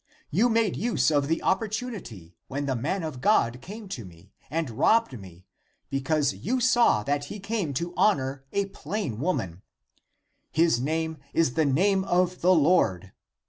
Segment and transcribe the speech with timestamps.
[0.31, 4.31] You made use of the oppor tunity (when) the man of God (came to me),
[4.49, 5.45] and robbed me,
[5.91, 9.61] because you saw that he came to honor a plain woman;
[10.51, 13.11] his name is the name of the Lord.